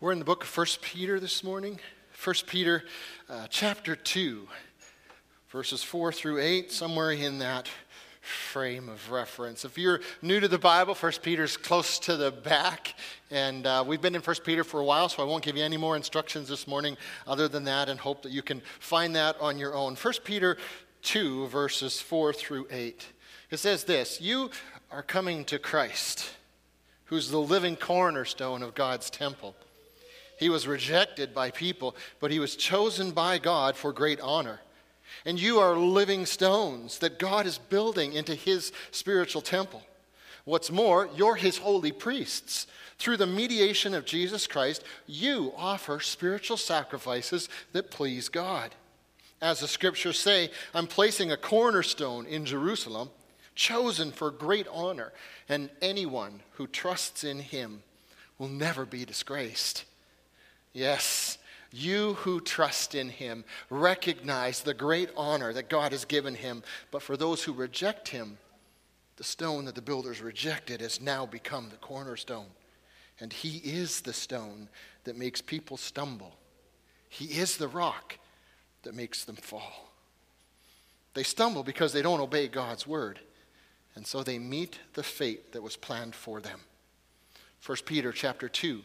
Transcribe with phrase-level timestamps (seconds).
[0.00, 1.80] We're in the book of 1 Peter this morning.
[2.22, 2.84] 1 Peter
[3.28, 4.46] uh, chapter 2,
[5.50, 7.68] verses 4 through 8, somewhere in that
[8.20, 9.64] frame of reference.
[9.64, 12.94] If you're new to the Bible, 1 Peter's close to the back.
[13.32, 15.64] And uh, we've been in 1 Peter for a while, so I won't give you
[15.64, 16.96] any more instructions this morning
[17.26, 19.96] other than that and hope that you can find that on your own.
[19.96, 20.58] 1 Peter
[21.02, 23.04] 2, verses 4 through 8.
[23.50, 24.50] It says this You
[24.92, 26.36] are coming to Christ,
[27.06, 29.56] who's the living cornerstone of God's temple.
[30.38, 34.60] He was rejected by people, but he was chosen by God for great honor.
[35.24, 39.82] And you are living stones that God is building into his spiritual temple.
[40.44, 42.66] What's more, you're his holy priests.
[42.98, 48.74] Through the mediation of Jesus Christ, you offer spiritual sacrifices that please God.
[49.40, 53.10] As the scriptures say, I'm placing a cornerstone in Jerusalem,
[53.54, 55.12] chosen for great honor,
[55.48, 57.82] and anyone who trusts in him
[58.38, 59.84] will never be disgraced.
[60.78, 61.38] Yes,
[61.72, 66.62] you who trust in him recognize the great honor that God has given him.
[66.92, 68.38] But for those who reject him,
[69.16, 72.46] the stone that the builders rejected has now become the cornerstone.
[73.18, 74.68] And he is the stone
[75.02, 76.36] that makes people stumble.
[77.08, 78.16] He is the rock
[78.84, 79.90] that makes them fall.
[81.14, 83.18] They stumble because they don't obey God's word.
[83.96, 86.60] And so they meet the fate that was planned for them.
[87.66, 88.84] 1 Peter chapter 2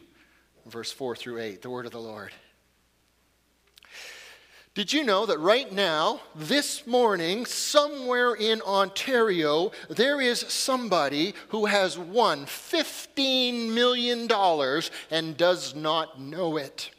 [0.66, 2.32] verse 4 through 8, the word of the Lord.
[4.74, 11.66] Did you know that right now, this morning, somewhere in Ontario, there is somebody who
[11.66, 14.28] has won $15 million
[15.12, 16.90] and does not know it?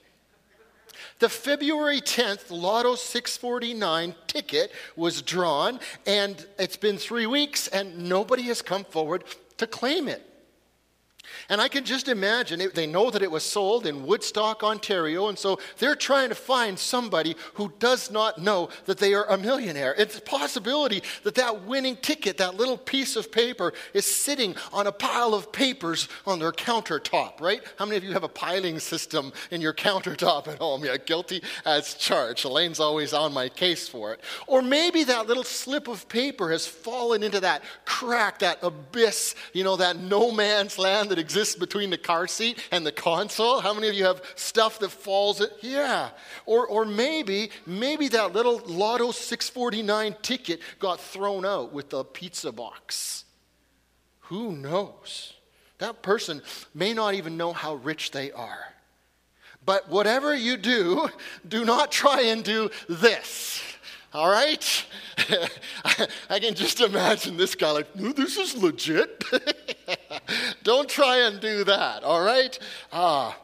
[1.20, 8.44] The February 10th Lotto 649 ticket was drawn, and it's been three weeks, and nobody
[8.44, 9.26] has come forward
[9.58, 10.35] to claim it.
[11.50, 15.28] And I can just imagine, it, they know that it was sold in Woodstock, Ontario,
[15.28, 19.38] and so they're trying to find somebody who does not know that they are a
[19.38, 19.96] millionaire.
[19.98, 24.88] It's a possibility that that winning ticket, that little piece of paper, is sitting on
[24.88, 27.62] a pile of papers on their countertop, right?
[27.78, 30.86] How many of you have a piling system in your countertop at home?
[30.86, 32.46] Yeah, guilty as charged.
[32.46, 34.22] Elaine's always on my case for it.
[34.48, 39.64] Or maybe that little slip of paper has fallen into that crack, that abyss, you
[39.64, 43.62] know, that no man's land that exists between the car seat and the console?
[43.62, 45.40] How many of you have stuff that falls?
[45.40, 45.48] In?
[45.62, 46.10] Yeah.
[46.46, 52.52] Or, or maybe, maybe that little Lotto 649 ticket got thrown out with the pizza
[52.52, 53.24] box.
[54.22, 55.34] Who knows?
[55.78, 56.42] That person
[56.74, 58.74] may not even know how rich they are.
[59.66, 61.10] But whatever you do,
[61.48, 63.62] do not try and do this.
[64.14, 64.86] All right?
[66.30, 69.24] I can just imagine this guy like, this is legit.
[70.66, 72.58] Don't try and do that, all right?
[72.92, 73.38] Ah,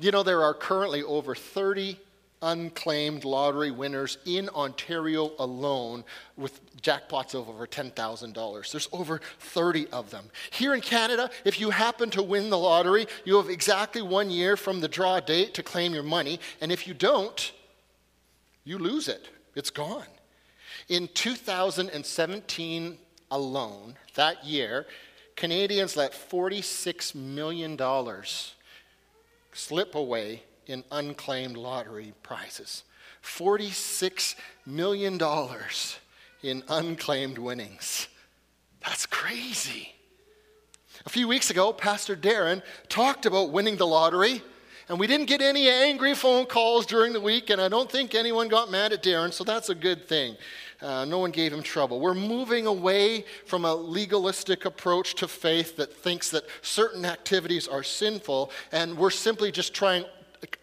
[0.00, 2.00] you know, there are currently over 30
[2.40, 6.04] unclaimed lottery winners in Ontario alone
[6.38, 8.72] with jackpots of over $10,000.
[8.72, 10.24] There's over 30 of them.
[10.52, 14.56] Here in Canada, if you happen to win the lottery, you have exactly one year
[14.56, 16.40] from the draw date to claim your money.
[16.62, 17.52] And if you don't,
[18.64, 19.28] you lose it.
[19.54, 20.06] It's gone.
[20.88, 22.98] In 2017
[23.30, 24.86] alone, that year,
[25.36, 27.78] Canadians let $46 million
[29.52, 32.84] slip away in unclaimed lottery prizes.
[33.22, 34.34] $46
[34.66, 35.20] million
[36.42, 38.08] in unclaimed winnings.
[38.84, 39.94] That's crazy.
[41.06, 44.42] A few weeks ago, Pastor Darren talked about winning the lottery
[44.88, 48.14] and we didn't get any angry phone calls during the week, and I don't think
[48.14, 50.36] anyone got mad at Darren, so that's a good thing.
[50.80, 52.00] Uh, no one gave him trouble.
[52.00, 57.82] We're moving away from a legalistic approach to faith that thinks that certain activities are
[57.82, 60.04] sinful, and we're simply just trying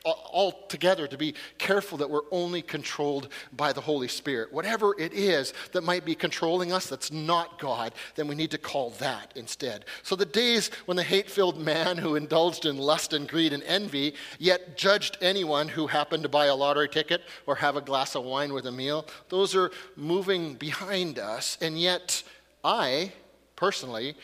[0.03, 4.51] all together to be careful that we're only controlled by the Holy Spirit.
[4.51, 8.57] Whatever it is that might be controlling us that's not God, then we need to
[8.57, 9.85] call that instead.
[10.03, 13.63] So the days when the hate filled man who indulged in lust and greed and
[13.63, 18.15] envy, yet judged anyone who happened to buy a lottery ticket or have a glass
[18.15, 21.57] of wine with a meal, those are moving behind us.
[21.61, 22.23] And yet,
[22.63, 23.11] I
[23.55, 24.15] personally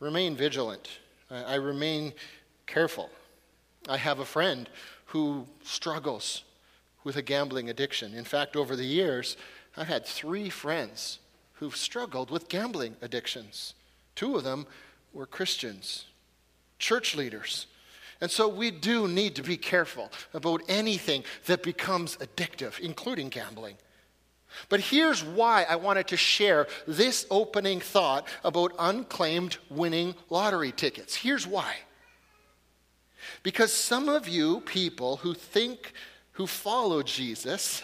[0.00, 0.88] remain vigilant.
[1.30, 2.12] I remain
[2.66, 3.10] careful.
[3.88, 4.68] I have a friend
[5.06, 6.44] who struggles
[7.04, 8.14] with a gambling addiction.
[8.14, 9.36] In fact, over the years,
[9.76, 11.18] I've had three friends
[11.54, 13.74] who've struggled with gambling addictions.
[14.14, 14.66] Two of them
[15.12, 16.04] were Christians,
[16.78, 17.66] church leaders.
[18.20, 23.76] And so we do need to be careful about anything that becomes addictive, including gambling.
[24.68, 31.14] But here's why I wanted to share this opening thought about unclaimed winning lottery tickets.
[31.14, 31.76] Here's why.
[33.42, 35.92] Because some of you people who think,
[36.32, 37.82] who follow Jesus,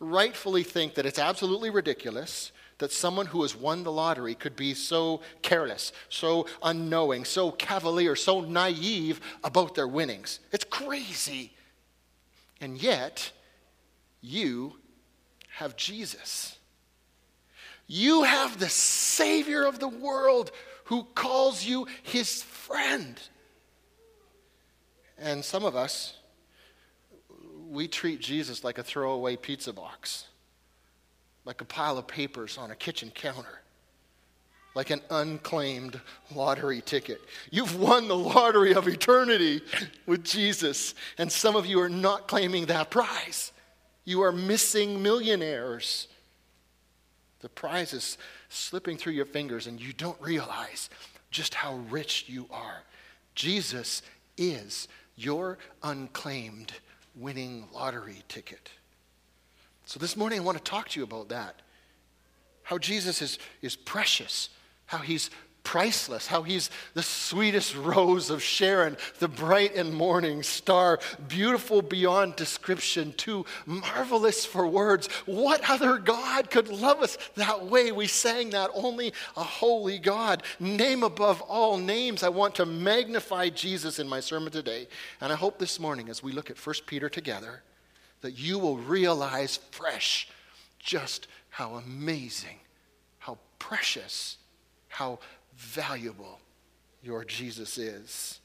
[0.00, 4.74] rightfully think that it's absolutely ridiculous that someone who has won the lottery could be
[4.74, 10.40] so careless, so unknowing, so cavalier, so naive about their winnings.
[10.52, 11.52] It's crazy.
[12.60, 13.30] And yet,
[14.20, 14.76] you
[15.50, 16.58] have Jesus.
[17.86, 20.50] You have the Savior of the world
[20.84, 23.20] who calls you his friend.
[25.24, 26.18] And some of us,
[27.70, 30.26] we treat Jesus like a throwaway pizza box,
[31.46, 33.62] like a pile of papers on a kitchen counter,
[34.74, 35.98] like an unclaimed
[36.34, 37.22] lottery ticket.
[37.50, 39.62] You've won the lottery of eternity
[40.04, 43.50] with Jesus, and some of you are not claiming that prize.
[44.04, 46.06] You are missing millionaires.
[47.40, 48.18] The prize is
[48.50, 50.90] slipping through your fingers, and you don't realize
[51.30, 52.82] just how rich you are.
[53.34, 54.02] Jesus
[54.36, 56.72] is your unclaimed
[57.14, 58.70] winning lottery ticket.
[59.86, 61.60] So this morning I want to talk to you about that.
[62.62, 64.48] How Jesus is, is precious,
[64.86, 65.30] how he's
[65.64, 72.36] priceless, how he's the sweetest rose of Sharon, the bright and morning star, beautiful beyond
[72.36, 75.08] description, too marvelous for words.
[75.26, 77.90] What other God could love us that way?
[77.90, 80.42] We sang that only a holy God.
[80.60, 82.22] Name above all names.
[82.22, 84.86] I want to magnify Jesus in my sermon today.
[85.20, 87.62] And I hope this morning, as we look at 1 Peter together,
[88.20, 90.28] that you will realize fresh
[90.78, 92.58] just how amazing,
[93.18, 94.36] how precious,
[94.88, 95.18] how
[95.56, 96.40] valuable
[97.02, 98.40] your Jesus is.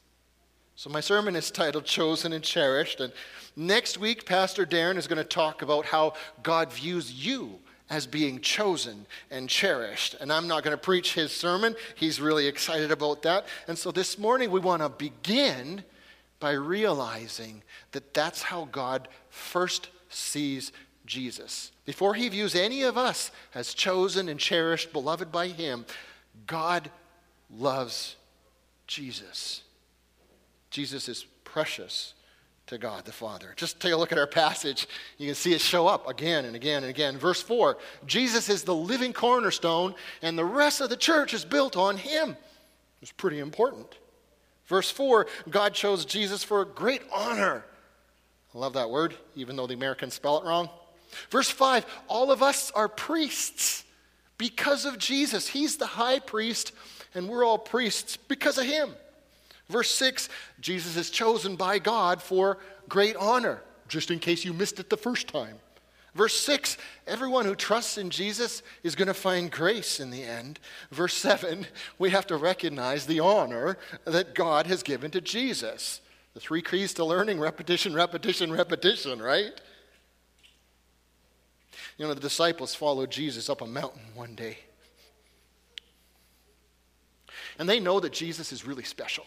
[0.76, 3.00] So, my sermon is titled Chosen and Cherished.
[3.00, 3.12] And
[3.54, 7.58] next week, Pastor Darren is going to talk about how God views you
[7.90, 10.14] as being chosen and cherished.
[10.20, 13.46] And I'm not going to preach his sermon, he's really excited about that.
[13.68, 15.84] And so, this morning, we want to begin
[16.38, 17.62] by realizing
[17.92, 20.72] that that's how God first sees
[21.04, 21.72] Jesus.
[21.84, 25.84] Before he views any of us as chosen and cherished, beloved by him,
[26.46, 26.90] God
[27.58, 28.16] loves
[28.86, 29.62] Jesus.
[30.70, 32.14] Jesus is precious
[32.66, 33.52] to God the Father.
[33.56, 34.86] Just take a look at our passage.
[35.18, 37.18] You can see it show up again and again and again.
[37.18, 37.76] Verse 4
[38.06, 42.36] Jesus is the living cornerstone, and the rest of the church is built on him.
[43.02, 43.98] It's pretty important.
[44.66, 47.64] Verse 4 God chose Jesus for great honor.
[48.54, 50.70] I love that word, even though the Americans spell it wrong.
[51.30, 53.84] Verse 5 All of us are priests
[54.38, 55.48] because of Jesus.
[55.48, 56.72] He's the high priest
[57.14, 58.90] and we're all priests because of him.
[59.68, 60.28] Verse 6
[60.60, 62.58] Jesus is chosen by God for
[62.88, 65.56] great honor, just in case you missed it the first time.
[66.14, 66.76] Verse 6
[67.06, 70.58] everyone who trusts in Jesus is going to find grace in the end.
[70.90, 71.66] Verse 7
[71.98, 76.00] we have to recognize the honor that God has given to Jesus.
[76.34, 79.52] The three keys to learning repetition, repetition, repetition, right?
[81.96, 84.58] You know, the disciples followed Jesus up a mountain one day.
[87.60, 89.26] And they know that Jesus is really special.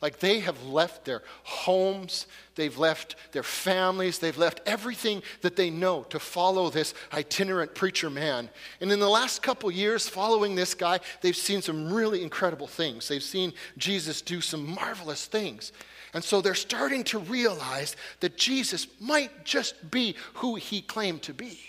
[0.00, 2.26] Like they have left their homes,
[2.56, 8.10] they've left their families, they've left everything that they know to follow this itinerant preacher
[8.10, 8.50] man.
[8.80, 13.06] And in the last couple years following this guy, they've seen some really incredible things.
[13.06, 15.70] They've seen Jesus do some marvelous things.
[16.14, 21.32] And so they're starting to realize that Jesus might just be who he claimed to
[21.32, 21.60] be.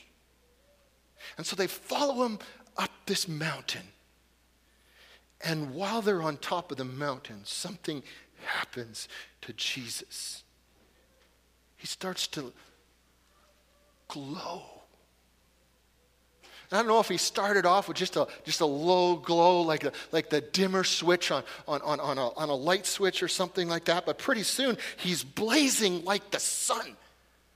[1.37, 2.39] And so they follow him
[2.75, 3.83] up this mountain.
[5.43, 8.01] And while they're on top of the mountain, something
[8.45, 9.07] happens
[9.41, 10.43] to Jesus.
[11.75, 12.53] He starts to
[14.07, 14.63] glow.
[16.71, 19.83] I don't know if he started off with just a, just a low glow, like,
[19.83, 23.27] a, like the dimmer switch on, on, on, on, a, on a light switch or
[23.27, 26.97] something like that, but pretty soon he's blazing like the sun.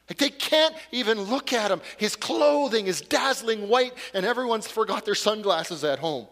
[0.08, 1.82] Like they can't even look at him.
[1.98, 6.27] His clothing is dazzling white, and everyone's forgot their sunglasses at home.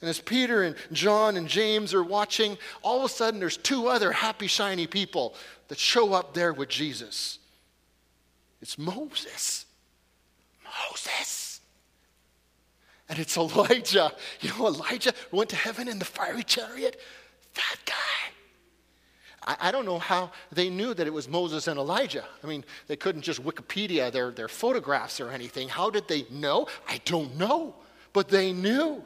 [0.00, 3.88] And as Peter and John and James are watching, all of a sudden there's two
[3.88, 5.34] other happy, shiny people
[5.68, 7.38] that show up there with Jesus.
[8.62, 9.66] It's Moses.
[10.64, 11.60] Moses.
[13.08, 14.12] And it's Elijah.
[14.40, 17.00] You know, Elijah went to heaven in the fiery chariot.
[17.54, 17.94] That guy.
[19.46, 22.24] I, I don't know how they knew that it was Moses and Elijah.
[22.44, 25.68] I mean, they couldn't just Wikipedia their, their photographs or anything.
[25.68, 26.68] How did they know?
[26.86, 27.74] I don't know.
[28.12, 29.02] But they knew.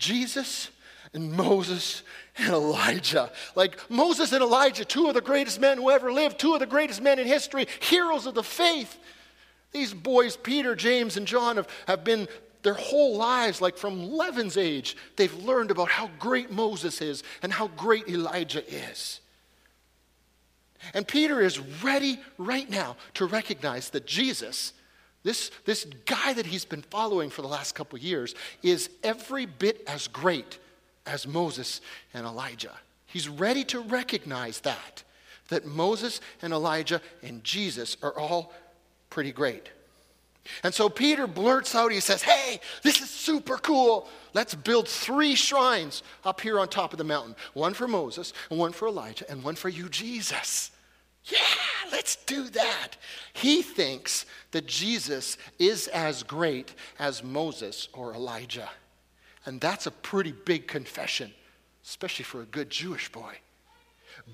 [0.00, 0.70] Jesus
[1.14, 2.02] and Moses
[2.36, 3.30] and Elijah.
[3.54, 6.66] Like Moses and Elijah, two of the greatest men who ever lived, two of the
[6.66, 8.98] greatest men in history, heroes of the faith.
[9.70, 12.26] These boys, Peter, James, and John, have, have been
[12.62, 17.52] their whole lives, like from Levin's age, they've learned about how great Moses is and
[17.52, 19.20] how great Elijah is.
[20.94, 24.72] And Peter is ready right now to recognize that Jesus,
[25.22, 29.82] this, this guy that he's been following for the last couple years, is every bit
[29.86, 30.58] as great
[31.06, 31.80] as Moses
[32.14, 32.72] and Elijah.
[33.06, 35.02] He's ready to recognize that,
[35.48, 38.52] that Moses and Elijah and Jesus are all
[39.10, 39.70] pretty great.
[40.62, 44.08] And so Peter blurts out, he says, Hey, this is super cool.
[44.32, 48.58] Let's build three shrines up here on top of the mountain one for Moses, and
[48.58, 50.70] one for Elijah, and one for you, Jesus.
[51.30, 51.38] Yeah,
[51.92, 52.96] let's do that.
[53.32, 58.70] He thinks that Jesus is as great as Moses or Elijah.
[59.46, 61.32] And that's a pretty big confession,
[61.84, 63.34] especially for a good Jewish boy.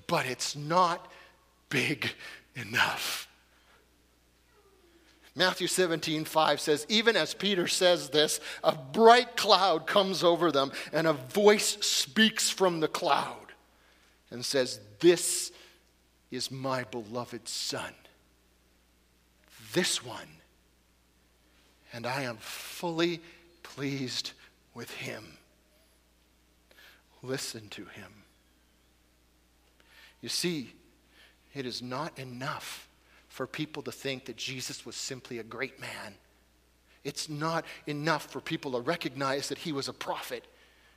[0.07, 1.11] But it's not
[1.69, 2.11] big
[2.55, 3.27] enough.
[5.35, 10.71] Matthew 17, 5 says, Even as Peter says this, a bright cloud comes over them,
[10.91, 13.53] and a voice speaks from the cloud
[14.31, 15.51] and says, This
[16.31, 17.93] is my beloved Son.
[19.73, 20.27] This one.
[21.93, 23.21] And I am fully
[23.63, 24.31] pleased
[24.73, 25.23] with him.
[27.23, 28.11] Listen to him.
[30.21, 30.73] You see,
[31.53, 32.87] it is not enough
[33.29, 36.15] for people to think that Jesus was simply a great man.
[37.03, 40.45] It's not enough for people to recognize that he was a prophet.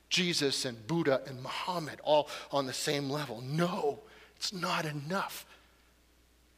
[0.08, 3.40] Jesus and Buddha and Muhammad all on the same level.
[3.42, 4.00] No,
[4.40, 5.46] it's not enough.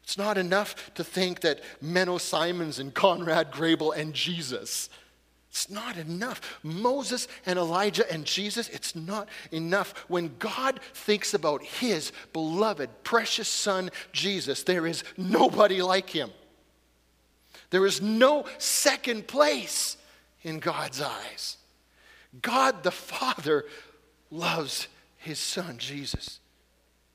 [0.05, 4.89] It's not enough to think that Menno Simons and Conrad Grebel and Jesus
[5.53, 6.59] it's not enough.
[6.62, 9.93] Moses and Elijah and Jesus, it's not enough.
[10.09, 16.31] When God thinks about his beloved, precious son, Jesus, there is nobody like him.
[17.69, 19.99] There is no second place
[20.41, 21.59] in God's eyes.
[22.41, 23.67] God the Father
[24.31, 26.41] loves his son, Jesus.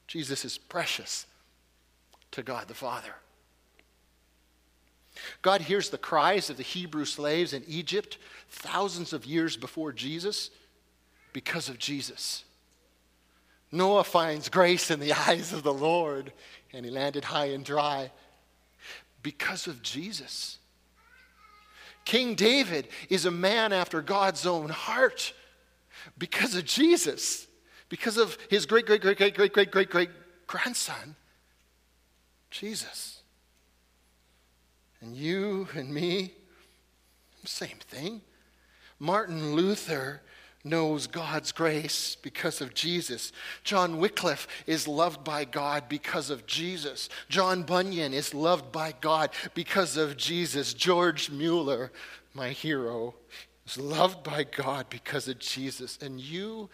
[0.08, 1.26] Jesus is precious
[2.32, 3.14] to God the Father.
[5.42, 8.18] God hears the cries of the Hebrew slaves in Egypt
[8.50, 10.50] thousands of years before Jesus
[11.34, 12.44] because of Jesus.
[13.72, 16.32] Noah finds grace in the eyes of the Lord,
[16.74, 18.12] and he landed high and dry
[19.24, 20.60] because of Jesus.
[22.06, 25.34] King David is a man after God's own heart
[26.18, 27.47] because of Jesus,
[27.90, 30.10] because of his great, great, great, great, great, great, great, great
[30.48, 31.16] grandson,
[32.50, 33.22] Jesus.
[35.02, 36.34] And you and me,
[37.46, 38.22] same thing.
[39.00, 40.22] Martin Luther
[40.64, 43.32] knows God's grace because of Jesus.
[43.64, 47.10] John Wycliffe is loved by God because of Jesus.
[47.30, 50.74] John Bunyan is loved by God because of Jesus.
[50.74, 51.92] George Mueller,
[52.34, 53.16] my hero,
[53.66, 55.98] is loved by God because of Jesus.
[56.02, 56.70] And you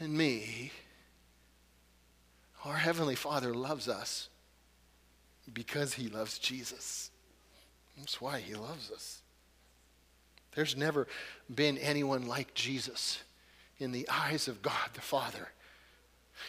[0.00, 0.72] and me,
[2.64, 4.28] our Heavenly Father loves us
[5.52, 7.10] because He loves Jesus.
[7.96, 9.22] That's why he loves us.
[10.54, 11.06] There's never
[11.52, 13.22] been anyone like Jesus
[13.78, 15.48] in the eyes of God the Father.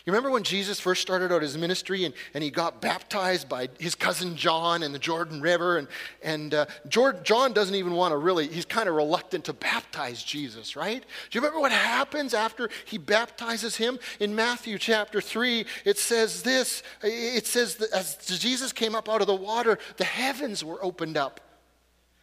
[0.05, 3.69] You remember when Jesus first started out his ministry and, and he got baptized by
[3.79, 5.77] his cousin John in the Jordan River?
[5.77, 5.87] And,
[6.21, 10.75] and uh, John doesn't even want to really, he's kind of reluctant to baptize Jesus,
[10.75, 11.01] right?
[11.01, 13.97] Do you remember what happens after he baptizes him?
[14.19, 19.21] In Matthew chapter 3, it says this it says that as Jesus came up out
[19.21, 21.39] of the water, the heavens were opened up.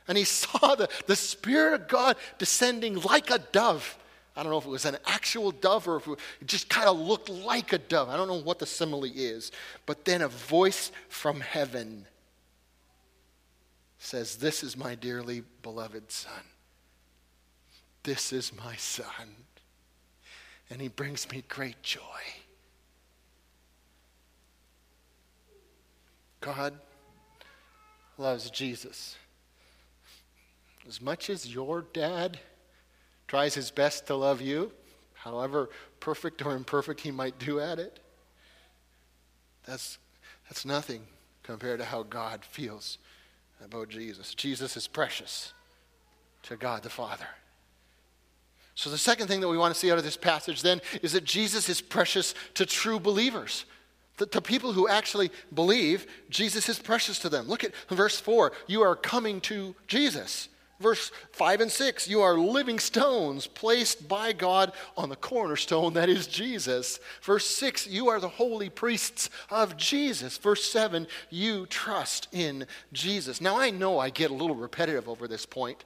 [0.08, 3.96] And he saw the, the Spirit of God descending like a dove
[4.34, 6.98] I don't know if it was an actual dove or if it just kind of
[6.98, 8.08] looked like a dove.
[8.08, 9.52] I don't know what the simile is.
[9.84, 12.06] But then a voice from heaven
[13.98, 16.44] says, This is my dearly beloved Son.
[18.04, 19.04] This is my Son.
[20.70, 22.00] And he brings me great joy.
[26.40, 26.74] God
[28.16, 29.16] loves Jesus
[30.88, 32.40] as much as your dad
[33.32, 34.70] tries his best to love you,
[35.14, 35.70] however
[36.00, 37.98] perfect or imperfect he might do at it.
[39.64, 39.96] That's,
[40.46, 41.00] that's nothing
[41.42, 42.98] compared to how God feels
[43.64, 44.34] about Jesus.
[44.34, 45.54] Jesus is precious
[46.42, 47.24] to God the Father.
[48.74, 51.14] So, the second thing that we want to see out of this passage then is
[51.14, 53.64] that Jesus is precious to true believers.
[54.18, 57.48] The, to people who actually believe, Jesus is precious to them.
[57.48, 58.52] Look at verse 4.
[58.66, 60.50] You are coming to Jesus.
[60.82, 66.08] Verse 5 and 6 You are living stones placed by God on the cornerstone that
[66.08, 66.98] is Jesus.
[67.22, 70.36] Verse 6 You are the holy priests of Jesus.
[70.36, 73.40] Verse 7 You trust in Jesus.
[73.40, 75.84] Now I know I get a little repetitive over this point.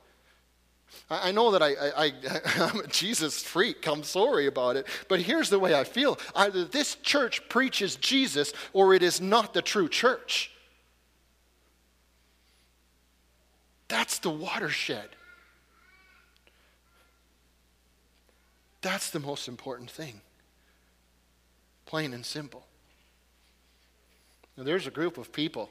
[1.10, 2.12] I know that I, I,
[2.56, 3.86] am a Jesus freak.
[3.86, 4.86] I'm sorry about it.
[5.08, 9.52] But here's the way I feel either this church preaches Jesus or it is not
[9.52, 10.50] the true church.
[13.88, 15.08] That's the watershed.
[18.82, 20.20] That's the most important thing.
[21.86, 22.66] Plain and simple.
[24.56, 25.70] Now, there's a group of people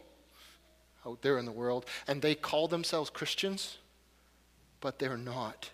[1.05, 3.77] out there in the world, and they call themselves Christians,
[4.79, 5.69] but they're not.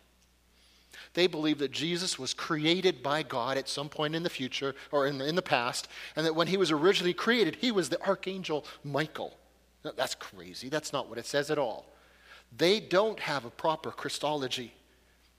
[1.13, 5.07] They believe that Jesus was created by God at some point in the future or
[5.07, 8.01] in the, in the past, and that when he was originally created, he was the
[8.05, 9.37] archangel Michael.
[9.83, 10.69] Now, that's crazy.
[10.69, 11.85] That's not what it says at all.
[12.55, 14.73] They don't have a proper Christology.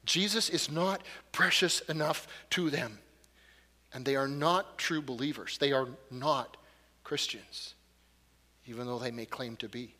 [0.04, 2.98] Jesus is not precious enough to them.
[3.92, 5.58] And they are not true believers.
[5.58, 6.56] They are not
[7.04, 7.74] Christians,
[8.66, 9.94] even though they may claim to be.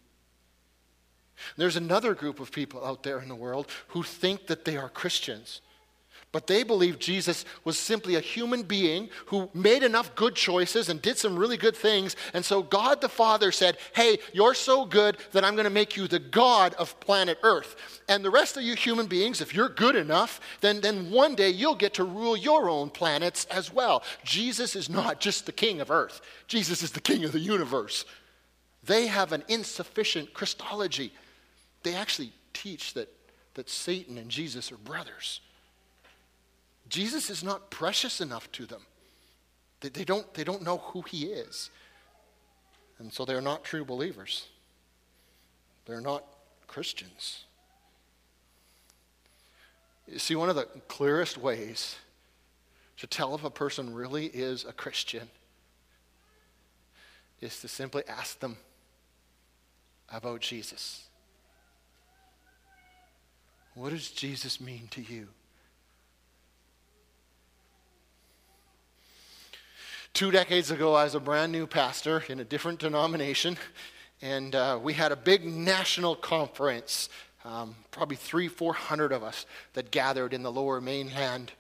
[1.57, 4.89] There's another group of people out there in the world who think that they are
[4.89, 5.61] Christians.
[6.33, 11.01] But they believe Jesus was simply a human being who made enough good choices and
[11.01, 12.17] did some really good things.
[12.33, 15.95] And so God the Father said, Hey, you're so good that I'm going to make
[15.95, 17.77] you the God of planet Earth.
[18.09, 21.51] And the rest of you human beings, if you're good enough, then, then one day
[21.51, 24.03] you'll get to rule your own planets as well.
[24.25, 28.07] Jesus is not just the king of Earth, Jesus is the king of the universe.
[28.85, 31.13] They have an insufficient Christology.
[31.83, 33.09] They actually teach that,
[33.55, 35.41] that Satan and Jesus are brothers.
[36.93, 38.83] Jesus is not precious enough to them.
[39.81, 41.71] They, they, don't, they don't know who he is.
[42.99, 44.49] And so they're not true believers.
[45.87, 46.23] They're not
[46.67, 47.45] Christians.
[50.07, 51.97] You see, one of the clearest ways
[52.99, 55.31] to tell if a person really is a Christian
[57.41, 58.59] is to simply ask them
[60.11, 61.07] about Jesus.
[63.75, 65.29] What does Jesus mean to you?
[70.15, 73.57] Two decades ago, I was a brand new pastor in a different denomination,
[74.23, 77.09] and uh, we had a big national conference,
[77.47, 81.53] um, probably three, four hundred of us that gathered in the lower mainland.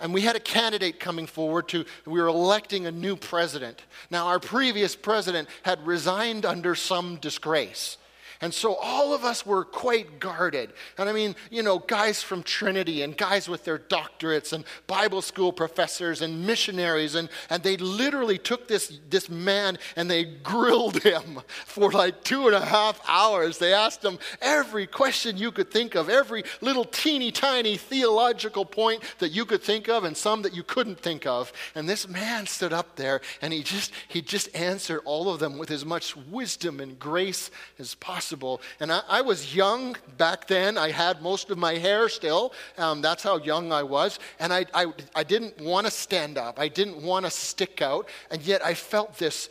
[0.00, 3.82] And we had a candidate coming forward to, we were electing a new president.
[4.10, 7.98] Now, our previous president had resigned under some disgrace.
[8.42, 10.72] And so all of us were quite guarded.
[10.98, 15.22] And I mean, you know, guys from Trinity and guys with their doctorates and Bible
[15.22, 17.14] school professors and missionaries.
[17.14, 22.48] And, and they literally took this, this man and they grilled him for like two
[22.48, 23.58] and a half hours.
[23.58, 29.04] They asked him every question you could think of, every little teeny tiny theological point
[29.20, 31.52] that you could think of and some that you couldn't think of.
[31.76, 35.58] And this man stood up there and he just, he just answered all of them
[35.58, 38.60] with as much wisdom and grace as possible possible.
[38.80, 40.78] And I, I, was young back then.
[40.78, 42.52] I had most of my hair still.
[42.78, 44.18] Um, that's how young I was.
[44.38, 48.08] And I, I, I didn't want to stand up, I didn't want to stick out.
[48.30, 49.50] And yet I felt this,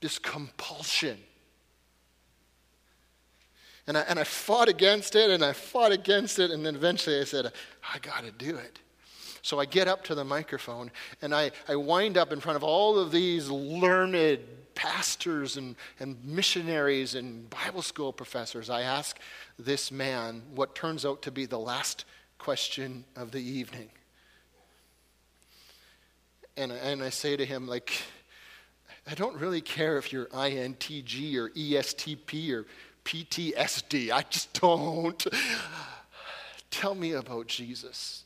[0.00, 1.18] this compulsion.
[3.86, 6.50] And I, and I fought against it and I fought against it.
[6.50, 7.52] And then eventually I said,
[7.92, 8.78] I got to do it.
[9.44, 12.62] So I get up to the microphone and I, I wind up in front of
[12.62, 14.38] all of these learned
[14.74, 19.18] pastors and, and missionaries and Bible school professors, I ask
[19.58, 22.04] this man what turns out to be the last
[22.38, 23.88] question of the evening.
[26.56, 28.02] And, and I say to him, like,
[29.10, 32.66] I don't really care if you're INTJ or ESTP or
[33.04, 34.12] PTSD.
[34.12, 35.26] I just don't.
[36.70, 38.24] Tell me about Jesus.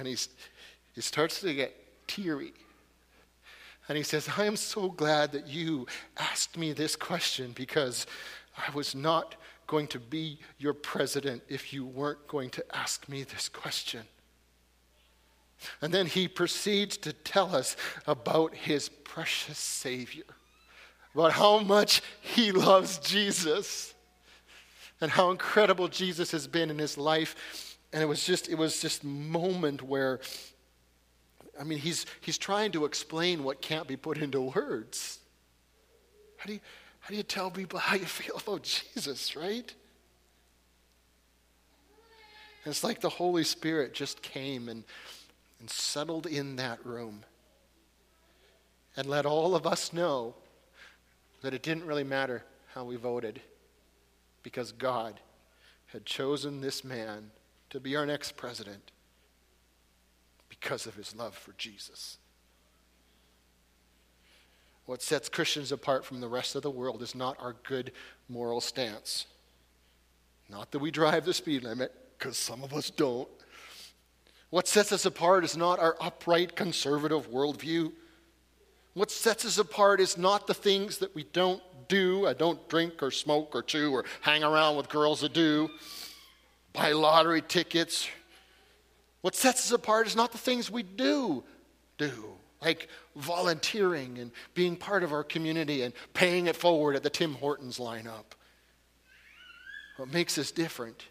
[0.00, 0.30] And he's,
[0.94, 2.54] he starts to get teary.
[3.86, 5.86] And he says, I am so glad that you
[6.16, 8.06] asked me this question because
[8.56, 9.34] I was not
[9.66, 14.00] going to be your president if you weren't going to ask me this question.
[15.82, 20.24] And then he proceeds to tell us about his precious Savior,
[21.14, 23.92] about how much he loves Jesus,
[25.02, 28.80] and how incredible Jesus has been in his life and it was just it was
[28.80, 30.20] just moment where
[31.58, 35.18] i mean he's he's trying to explain what can't be put into words.
[36.36, 36.60] How do you
[37.00, 39.74] how do you tell people how you feel about jesus right?
[42.64, 44.84] And it's like the holy spirit just came and
[45.60, 47.24] and settled in that room
[48.96, 50.34] and let all of us know
[51.42, 52.42] that it didn't really matter
[52.74, 53.40] how we voted
[54.42, 55.20] because god
[55.86, 57.30] had chosen this man
[57.70, 58.90] to be our next president
[60.48, 62.18] because of his love for Jesus.
[64.86, 67.92] What sets Christians apart from the rest of the world is not our good
[68.28, 69.26] moral stance.
[70.48, 73.28] Not that we drive the speed limit, because some of us don't.
[74.50, 77.92] What sets us apart is not our upright conservative worldview.
[78.94, 82.26] What sets us apart is not the things that we don't do.
[82.26, 85.70] I don't drink or smoke or chew or hang around with girls that do,
[86.72, 88.08] buy lottery tickets.
[89.20, 91.44] What sets us apart is not the things we do
[91.98, 92.30] do
[92.62, 97.34] like volunteering and being part of our community and paying it forward at the Tim
[97.34, 98.24] Hortons lineup.
[99.96, 101.04] What makes us different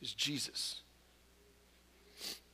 [0.00, 0.80] is Jesus.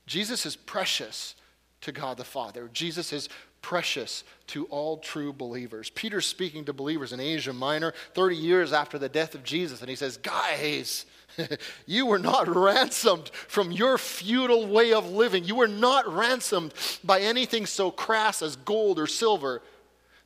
[0.07, 1.35] Jesus is precious
[1.83, 2.71] to God the Father.
[2.73, 3.29] Jesus is
[3.63, 5.91] precious to all true believers.
[5.91, 9.91] Peter's speaking to believers in Asia Minor 30 years after the death of Jesus, and
[9.91, 11.05] he says, Guys,
[11.87, 15.45] you were not ransomed from your feudal way of living.
[15.45, 16.73] You were not ransomed
[17.05, 19.63] by anything so crass as gold or silver.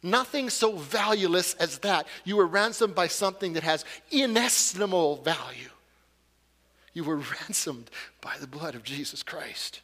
[0.03, 2.07] Nothing so valueless as that.
[2.25, 5.69] You were ransomed by something that has inestimable value.
[6.93, 9.81] You were ransomed by the blood of Jesus Christ.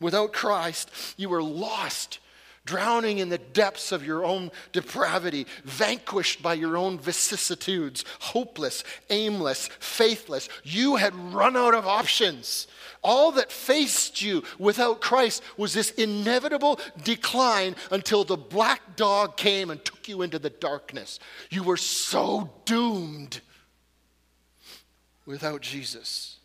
[0.00, 2.18] Without Christ, you were lost
[2.64, 9.68] drowning in the depths of your own depravity, vanquished by your own vicissitudes, hopeless, aimless,
[9.78, 10.48] faithless.
[10.62, 12.66] You had run out of options.
[13.02, 19.68] All that faced you without Christ was this inevitable decline until the black dog came
[19.68, 21.20] and took you into the darkness.
[21.50, 23.42] You were so doomed
[25.26, 26.38] without Jesus.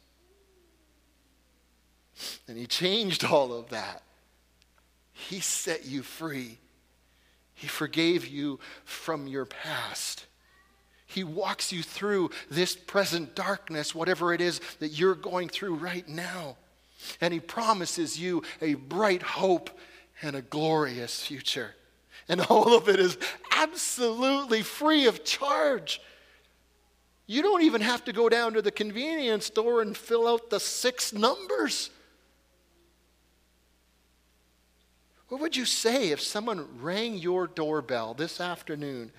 [2.50, 4.04] And He changed all of that.
[5.28, 6.58] He set you free.
[7.54, 10.26] He forgave you from your past.
[11.06, 16.08] He walks you through this present darkness, whatever it is that you're going through right
[16.08, 16.56] now.
[17.20, 19.70] And He promises you a bright hope
[20.22, 21.76] and a glorious future.
[22.30, 23.18] And all of it is
[23.52, 26.02] absolutely free of charge.
[27.28, 30.60] You don't even have to go down to the convenience store and fill out the
[30.60, 31.90] six numbers.
[35.30, 39.12] What would you say if someone rang your doorbell this afternoon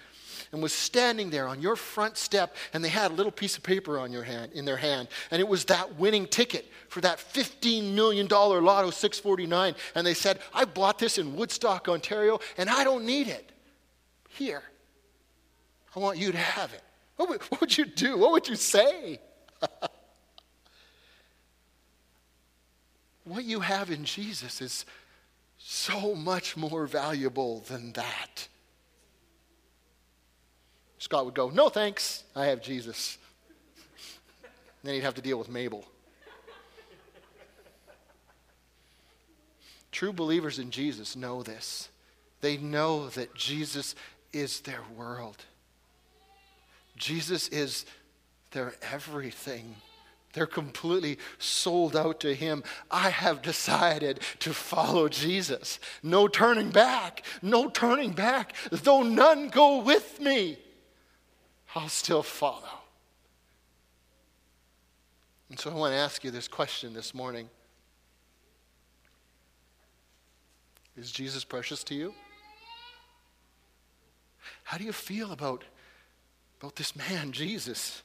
[0.52, 3.62] and was standing there on your front step and they had a little piece of
[3.62, 7.20] paper on your hand in their hand and it was that winning ticket for that
[7.20, 12.68] 15 million dollar lotto 649 and they said, "I bought this in Woodstock, Ontario and
[12.68, 13.52] I don't need it.
[14.28, 14.64] Here.
[15.94, 16.82] I want you to have it."
[17.16, 18.16] What would, what would you do?
[18.16, 19.20] What would you say?
[23.24, 24.86] what you have in Jesus is
[25.70, 28.48] so much more valuable than that.
[30.98, 33.18] Scott would go, No thanks, I have Jesus.
[34.82, 35.84] then he'd have to deal with Mabel.
[39.92, 41.88] True believers in Jesus know this.
[42.40, 43.94] They know that Jesus
[44.32, 45.36] is their world.
[46.96, 47.86] Jesus is
[48.50, 49.76] their everything.
[50.32, 52.62] They're completely sold out to Him.
[52.90, 55.80] I have decided to follow Jesus.
[56.02, 57.24] No turning back.
[57.42, 58.54] No turning back.
[58.70, 60.58] Though none go with me,
[61.74, 62.80] I'll still follow.
[65.48, 67.48] And so I want to ask you this question this morning
[70.96, 72.14] Is Jesus precious to you?
[74.64, 75.64] How do you feel about,
[76.60, 78.02] about this man, Jesus?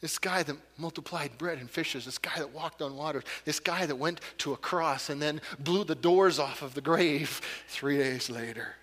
[0.00, 3.84] This guy that multiplied bread and fishes, this guy that walked on water, this guy
[3.84, 7.98] that went to a cross and then blew the doors off of the grave three
[7.98, 8.76] days later.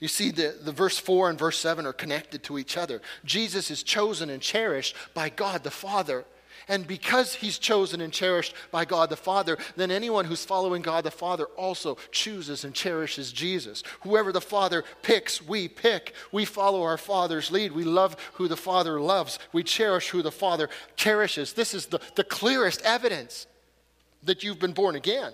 [0.00, 3.00] You see, the, the verse 4 and verse 7 are connected to each other.
[3.24, 6.24] Jesus is chosen and cherished by God the Father
[6.68, 11.04] and because he's chosen and cherished by God the Father, then anyone who's following God
[11.04, 13.82] the Father also chooses and cherishes Jesus.
[14.02, 16.14] Whoever the Father picks, we pick.
[16.30, 17.72] We follow our Father's lead.
[17.72, 19.38] We love who the Father loves.
[19.52, 21.54] We cherish who the Father cherishes.
[21.54, 23.46] This is the, the clearest evidence
[24.22, 25.32] that you've been born again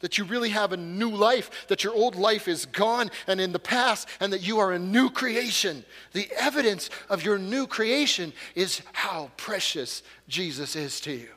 [0.00, 3.52] that you really have a new life, that your old life is gone and in
[3.52, 5.84] the past, and that you are a new creation.
[6.12, 11.28] The evidence of your new creation is how precious Jesus is to you.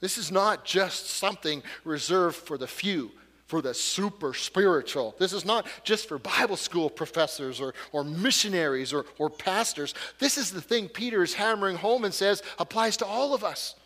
[0.00, 3.12] This is not just something reserved for the few,
[3.46, 5.14] for the super spiritual.
[5.18, 9.94] This is not just for Bible school professors or, or missionaries or, or pastors.
[10.18, 13.76] This is the thing Peter is hammering home and says applies to all of us.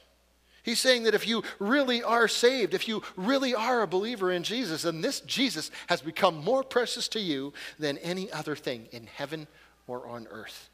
[0.63, 4.43] He's saying that if you really are saved, if you really are a believer in
[4.43, 9.07] Jesus, then this Jesus has become more precious to you than any other thing in
[9.07, 9.47] heaven
[9.87, 10.69] or on earth.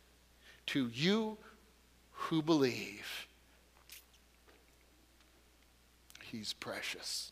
[0.67, 1.39] To you
[2.13, 3.27] who believe,
[6.31, 7.31] He's precious.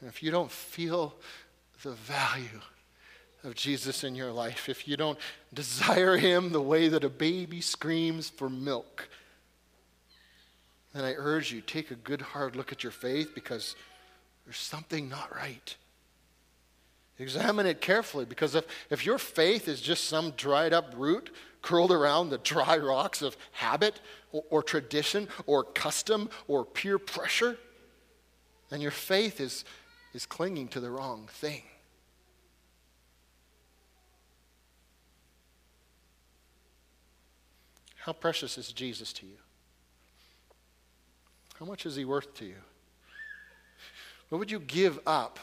[0.00, 1.14] And if you don't feel
[1.82, 2.60] the value
[3.44, 5.18] of Jesus in your life, if you don't
[5.54, 9.08] desire him the way that a baby screams for milk,
[10.96, 13.76] then I urge you, take a good hard look at your faith because
[14.46, 15.76] there's something not right.
[17.18, 21.92] Examine it carefully because if, if your faith is just some dried up root curled
[21.92, 24.00] around the dry rocks of habit
[24.32, 27.58] or, or tradition or custom or peer pressure,
[28.70, 29.66] then your faith is,
[30.14, 31.62] is clinging to the wrong thing.
[37.96, 39.36] How precious is Jesus to you?
[41.58, 42.56] How much is he worth to you?
[44.28, 45.38] What would you give up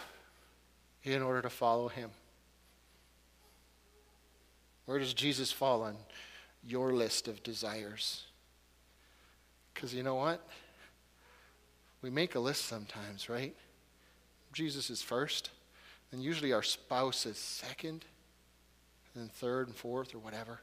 [1.04, 2.12] in order to follow him?
[4.86, 5.96] Where does Jesus fall on
[6.66, 8.26] your list of desires?
[9.74, 10.46] Because you know what?
[12.02, 13.56] We make a list sometimes, right?
[14.52, 15.50] Jesus is first,
[16.12, 18.06] and usually our spouse is second,
[19.16, 20.60] and then third and fourth or whatever.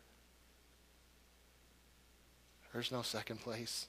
[2.73, 3.89] There's no second place.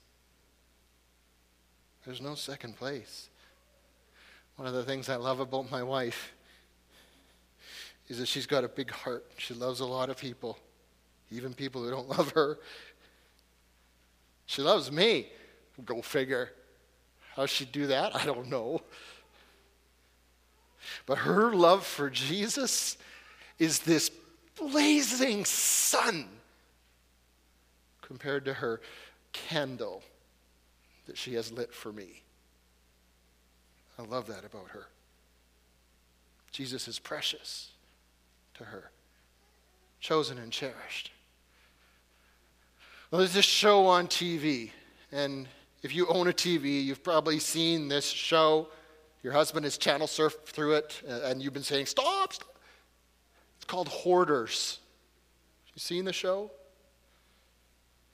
[2.06, 3.30] There's no second place.
[4.56, 6.34] One of the things I love about my wife
[8.08, 9.26] is that she's got a big heart.
[9.38, 10.58] She loves a lot of people,
[11.32, 12.60] even people who don't love her.
[14.46, 15.28] She loves me.
[15.86, 16.52] Go figure.
[17.36, 18.16] How she do that?
[18.16, 18.82] I don't know.
[21.06, 22.98] But her love for Jesus
[23.60, 24.12] is this
[24.60, 26.28] blazing sun
[28.02, 28.82] compared to her
[29.32, 30.04] candle
[31.12, 32.24] that she has lit for me.
[34.00, 34.88] I love that about her.
[36.54, 37.72] Jesus is precious
[38.54, 38.92] to her,
[40.00, 41.12] chosen and cherished.
[43.10, 44.72] Well, there's this show on TV,
[45.12, 45.50] and
[45.84, 48.70] if you own a TV, you've probably seen this show.
[49.22, 52.32] Your husband has channel surfed through it, and you've been saying, Stop!
[52.32, 52.56] stop.
[53.58, 54.80] It's called Hoarders.
[55.76, 56.52] You seen the show?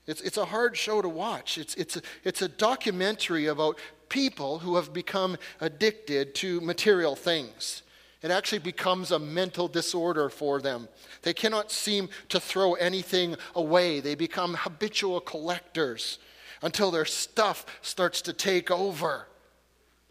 [0.08, 1.58] It's, it's a hard show to watch.
[1.58, 7.82] It's, it's, a, it's a documentary about people who have become addicted to material things.
[8.22, 10.88] It actually becomes a mental disorder for them.
[11.22, 14.00] They cannot seem to throw anything away.
[14.00, 16.18] They become habitual collectors
[16.62, 19.28] until their stuff starts to take over.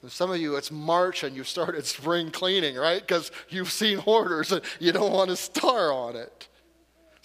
[0.03, 3.01] And some of you, it's March and you've started spring cleaning, right?
[3.01, 6.47] Because you've seen hoarders and you don't want to star on it.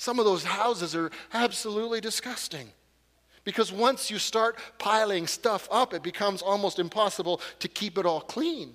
[0.03, 2.73] Some of those houses are absolutely disgusting.
[3.45, 8.21] Because once you start piling stuff up, it becomes almost impossible to keep it all
[8.21, 8.75] clean.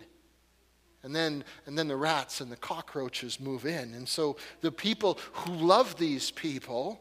[1.03, 3.93] And then, and then the rats and the cockroaches move in.
[3.93, 6.97] And so the people who love these people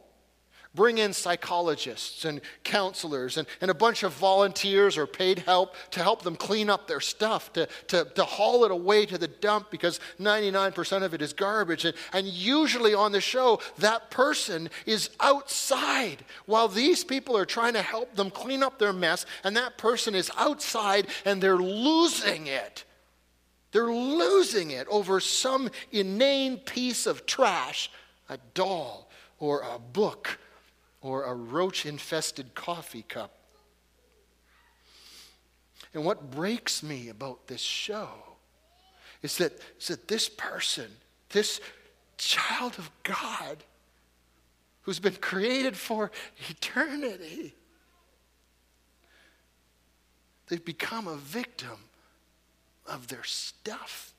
[0.76, 6.02] Bring in psychologists and counselors and, and a bunch of volunteers or paid help to
[6.02, 9.70] help them clean up their stuff, to, to, to haul it away to the dump
[9.70, 11.86] because 99% of it is garbage.
[11.86, 17.72] And, and usually on the show, that person is outside while these people are trying
[17.72, 22.48] to help them clean up their mess, and that person is outside and they're losing
[22.48, 22.84] it.
[23.72, 27.90] They're losing it over some inane piece of trash,
[28.28, 29.08] a doll
[29.38, 30.38] or a book
[31.00, 33.32] or a roach infested coffee cup.
[35.94, 38.08] And what breaks me about this show
[39.22, 40.90] is that, is that this person,
[41.30, 41.60] this
[42.18, 43.64] child of God,
[44.82, 46.10] who's been created for
[46.48, 47.54] eternity,
[50.48, 51.78] they've become a victim
[52.86, 54.12] of their stuff.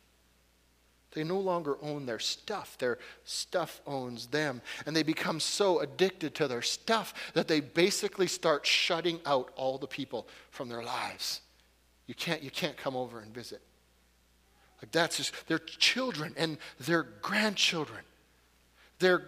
[1.17, 2.77] They no longer own their stuff.
[2.77, 4.61] Their stuff owns them.
[4.85, 9.79] And they become so addicted to their stuff that they basically start shutting out all
[9.79, 11.41] the people from their lives.
[12.05, 13.61] You can't, you can't come over and visit.
[14.79, 18.03] Like that's just their children and their grandchildren.
[18.99, 19.23] Their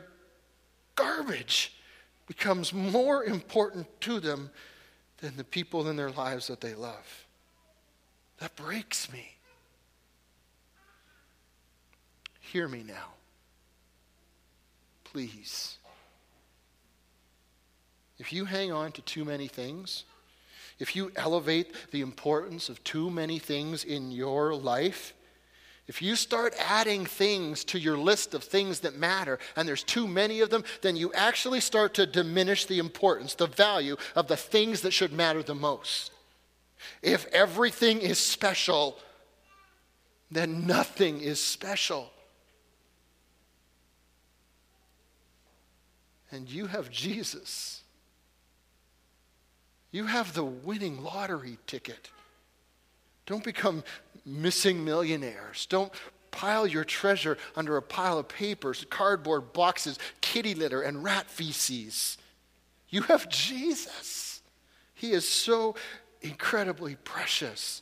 [0.93, 1.73] garbage
[2.27, 4.51] becomes more important to them
[5.21, 7.25] than the people in their lives that they love.
[8.37, 9.38] That breaks me.
[12.51, 13.13] Hear me now.
[15.03, 15.77] Please.
[18.17, 20.05] If you hang on to too many things,
[20.79, 25.13] if you elevate the importance of too many things in your life,
[25.85, 30.07] if you start adding things to your list of things that matter and there's too
[30.07, 34.37] many of them, then you actually start to diminish the importance, the value of the
[34.37, 36.11] things that should matter the most.
[37.03, 38.97] If everything is special,
[40.31, 42.11] then nothing is special.
[46.31, 47.83] And you have Jesus.
[49.91, 52.09] You have the winning lottery ticket
[53.25, 53.83] Don't become
[54.25, 55.65] missing millionaires.
[55.67, 55.91] Don't
[56.31, 62.17] pile your treasure under a pile of papers, cardboard boxes, kitty litter, and rat feces.
[62.89, 64.41] You have Jesus.
[64.93, 65.75] He is so
[66.21, 67.81] incredibly precious.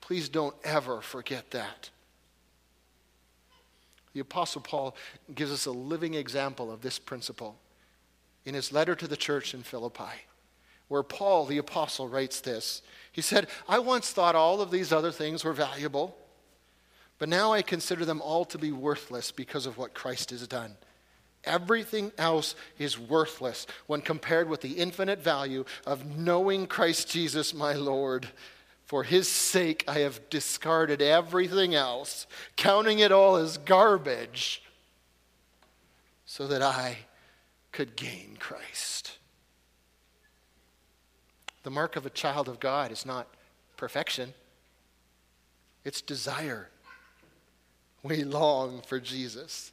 [0.00, 1.90] Please don't ever forget that.
[4.12, 4.96] The Apostle Paul
[5.34, 7.56] gives us a living example of this principle
[8.44, 10.26] in his letter to the church in Philippi,
[10.88, 12.82] where Paul, the Apostle, writes this.
[13.12, 16.16] He said, I once thought all of these other things were valuable,
[17.18, 20.76] but now I consider them all to be worthless because of what Christ has done.
[21.44, 27.72] Everything else is worthless when compared with the infinite value of knowing Christ Jesus, my
[27.72, 28.28] Lord.
[28.84, 32.26] For his sake, I have discarded everything else,
[32.56, 34.62] counting it all as garbage,
[36.26, 36.98] so that I
[37.72, 39.18] could gain Christ.
[41.62, 43.28] The mark of a child of God is not
[43.76, 44.34] perfection,
[45.84, 46.68] it's desire.
[48.02, 49.72] We long for Jesus.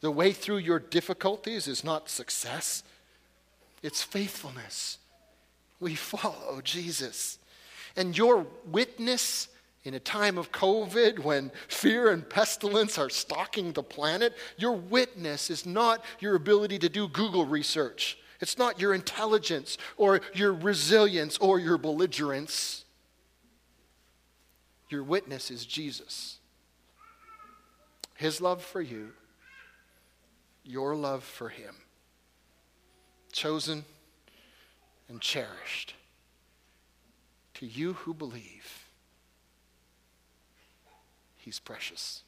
[0.00, 2.82] The way through your difficulties is not success,
[3.82, 4.98] it's faithfulness.
[5.78, 7.38] We follow Jesus.
[7.96, 9.48] And your witness
[9.84, 15.50] in a time of COVID when fear and pestilence are stalking the planet, your witness
[15.50, 18.16] is not your ability to do Google research.
[18.40, 22.84] It's not your intelligence or your resilience or your belligerence.
[24.88, 26.38] Your witness is Jesus.
[28.16, 29.10] His love for you,
[30.64, 31.74] your love for Him.
[33.32, 33.84] Chosen
[35.08, 35.94] and cherished.
[37.54, 38.81] To you who believe,
[41.42, 42.22] He's precious.